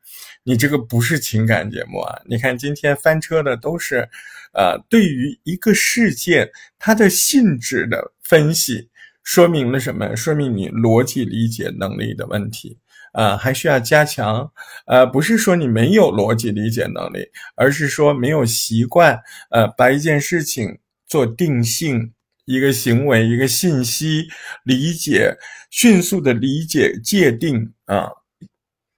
[0.42, 2.18] 你这个不是情感节目啊！
[2.24, 4.08] 你看今天翻车的都是，
[4.54, 8.88] 呃，对于一个事件它的性质的分析，
[9.22, 10.16] 说明了什么？
[10.16, 12.78] 说明你逻辑理解能力的问题
[13.12, 14.50] 啊，还需要加强。
[14.86, 22.12] 呃，不是说你没有逻辑理解能力，而是说没有习惯，呃，把一件事情做定性，
[22.50, 24.26] 一个行为，一个信息
[24.64, 25.36] 理解，
[25.70, 28.10] 迅速的理解界定啊。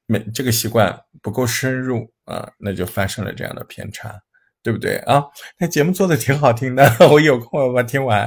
[0.06, 4.20] 没这个习惯不够深入啊，那就发生了这样的偏差，
[4.62, 5.22] 对不对啊？
[5.58, 8.26] 那节目做的挺好听的，我有空我把听完。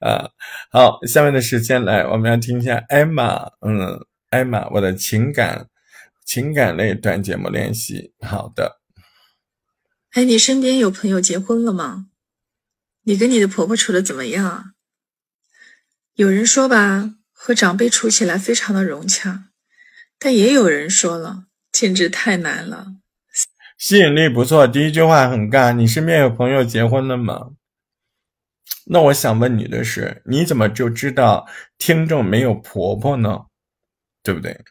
[0.00, 0.28] 啊，
[0.70, 3.98] 好，下面的时间来，我们要听一下艾玛，嗯，
[4.30, 5.66] 艾玛，我的情感
[6.24, 8.12] 情感类短节目练习。
[8.20, 8.80] 好的。
[10.12, 12.06] 哎，你身边有朋友结婚了吗？
[13.08, 14.64] 你跟你的婆婆处的怎么样啊？
[16.12, 19.44] 有人说吧，和长辈处起来非常的融洽。
[20.18, 22.96] 但也有人说了，简直太难了。
[23.78, 25.72] 吸引力不错，第一句话很尬。
[25.72, 27.52] 你身边有朋友结婚了吗？
[28.84, 33.46] 那我想问你的是，你怎么就知道听众没有婆婆呢？
[34.22, 34.62] 对不对？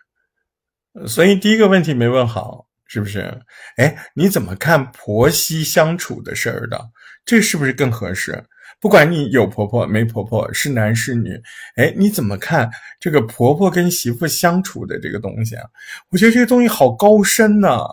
[1.07, 3.41] 所以第一个问题没问好，是不是？
[3.77, 6.91] 哎，你怎么看婆媳相处的事儿的？
[7.27, 8.43] 这是不是更合适？
[8.79, 11.39] 不管你有婆婆没婆婆，是男是女，
[11.75, 15.65] 哎，你怎么看这个婆婆跟媳妇相处的这个东西啊？
[16.09, 17.85] 我觉得这个东西好高深呐，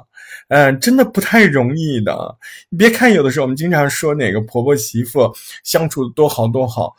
[0.48, 2.36] 嗯，真的不太容易的。
[2.68, 6.94] 你别看有的时候我们经常说哪个婆婆媳妇相处多好多好，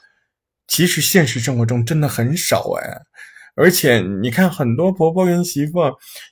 [0.67, 3.01] 其实现实生活中真的很少哎。
[3.55, 5.79] 而且你看很多婆婆跟媳妇，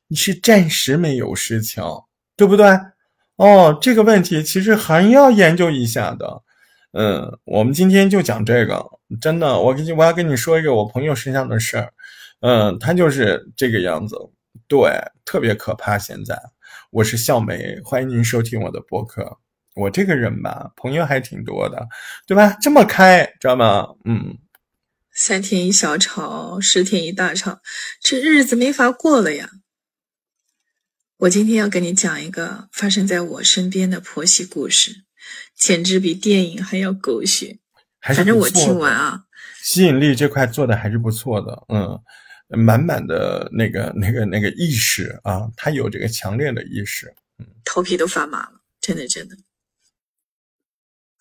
[0.08, 1.82] 你是暂时没有事情，
[2.36, 2.66] 对不对？
[3.38, 6.44] 哦，这个问题其实还要研究一下的。
[6.92, 8.86] 嗯，我们今天就讲这个，
[9.20, 11.92] 真的，我跟你我要跟你说一个我朋友身上的事儿，
[12.42, 14.16] 嗯，他就是这个样子，
[14.68, 14.92] 对，
[15.26, 15.98] 特别可怕。
[15.98, 16.40] 现在
[16.92, 19.40] 我是笑梅，欢迎您收听我的播客。
[19.76, 21.88] 我这个人吧，朋友还挺多的，
[22.28, 22.56] 对吧？
[22.62, 23.88] 这么开，知道吗？
[24.06, 24.38] 嗯，
[25.12, 27.58] 三天一小吵，十天一大吵，
[28.00, 29.50] 这日子没法过了呀。
[31.24, 35.04] 我今天要跟你讲一个发生在我身边的婆媳故事。
[35.56, 37.60] 简直比电影还要狗血，
[38.02, 39.24] 反正我听完啊，
[39.62, 41.98] 吸引力这块做的还是不错的，嗯，
[42.50, 49.38] 满满的那个那个那个意识啊，他有这个强烈的意识，嗯，头皮都发麻了，真的真的，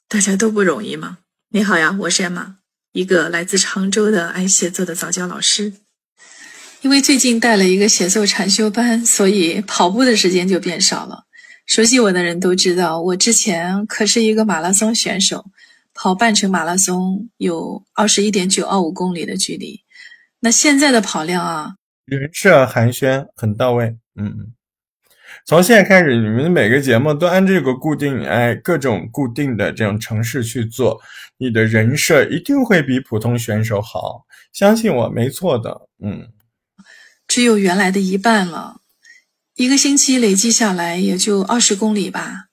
[0.08, 1.18] 大家都不容易嘛。
[1.50, 2.56] 你好呀，我是 Emma，
[2.90, 5.74] 一个来自常州的爱写作的早教老师。
[6.82, 11.24] 因为最近带了一个写作禅修班，所以跑步的时间就变少了。
[11.64, 15.46] 熟悉我的人都知道，我之前可是一个马拉松选手，
[15.94, 19.80] 跑半程马拉松有二十一点九二五公里的距离。
[20.40, 23.96] 那现在的跑量啊，人设寒暄很到位。
[24.16, 24.52] 嗯，
[25.46, 31.00] 从现在开始，你们每个节目都按这个固定，哎，各种固定的这种城市去做，
[31.38, 34.24] 你的人设一定会比普通选手好。
[34.52, 35.88] 相信我，没错的。
[36.04, 36.26] 嗯，
[37.32, 38.82] 只有原来的一半了。
[39.54, 42.50] 一个星期累计下来也就二十公里吧，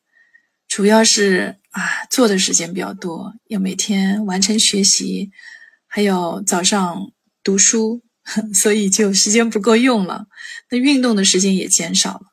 [0.70, 5.32] 主要是啊做的时间比较多，要每天完成学习，
[5.86, 7.12] 还有早上
[7.44, 8.04] 读书，
[8.56, 10.28] 所以就时间不够用了。
[10.72, 12.28] 那运动的时间也减少了，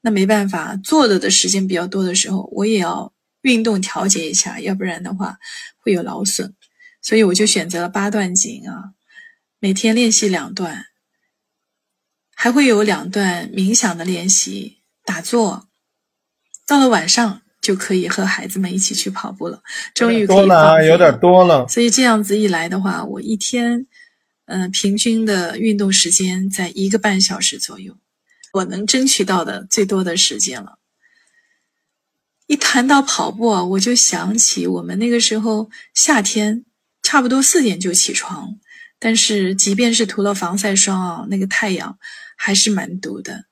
[0.00, 5.36] 那没办法，做的的时间比较多的时候，我也要运动调节一下，要不然的话
[5.78, 6.52] 会有劳损，
[7.00, 8.94] 所以我就选择了八段锦啊，
[9.60, 10.86] 每天练习两段。
[12.42, 15.68] 还会有两段冥想的练习，打坐。
[16.66, 19.62] 到了晚上就可以和孩子们一起去跑步了，
[19.94, 21.68] 终于可以多了，有点多了。
[21.68, 23.86] 所以这样子一来的话，我一天，
[24.46, 27.96] 嗯，平均的运动时间在一个半小时左右，
[28.54, 30.80] 我能争取到的最多的时间了。
[32.48, 36.64] 一谈到跑步啊，我就想起我们那个时候夏天，
[37.04, 38.58] 差不多四点就起床，
[39.02, 41.98] 但是即便是涂了防晒霜啊，那个太阳。
[42.44, 43.44] 还是蛮毒的。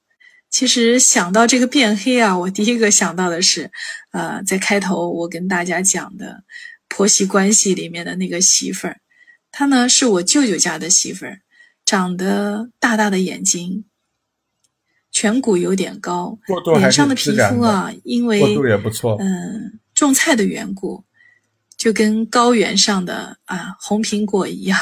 [0.49, 3.71] 其实想到这个变黑啊，我第一个想到的是，
[4.11, 6.43] 呃，在开头我跟大家讲的
[6.89, 8.97] 婆媳关系里面的那个媳妇儿，
[9.53, 11.39] 她呢是我舅舅家的媳妇儿，
[11.85, 13.85] 长得大大的眼睛，
[15.15, 16.37] 颧骨有点高，
[16.79, 18.43] 脸上的皮肤啊，因为
[19.21, 21.05] 嗯种菜的缘故，
[21.81, 24.79] 就跟高原上的啊红苹果一样，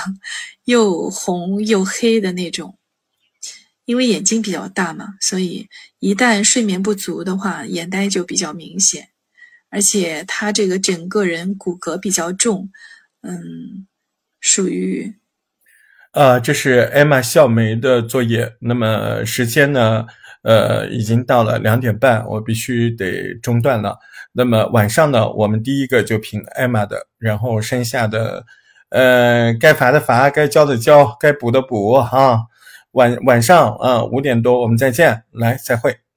[0.64, 2.76] 又红又黑的那种。
[3.84, 5.68] 因为眼睛比较大嘛，所以
[6.00, 9.10] 一旦睡眠不足的话，眼袋就比较明显。
[9.70, 12.68] 而且他这个整个人骨骼比较重，
[13.22, 13.86] 嗯，
[14.40, 15.14] 属于，
[16.10, 18.56] 呃，这是艾玛笑梅的作业。
[18.58, 20.04] 那么时间呢？
[20.42, 23.98] 呃，已经到了两点半，我必须得中断了。
[24.38, 28.44] 那么晚上呢，我们第一个就评艾玛的，然后剩下的，
[28.90, 32.42] 呃，该罚的罚，该交的交，该补的补啊。
[32.92, 36.07] 晚晚上啊，五点多我们再见，来再会。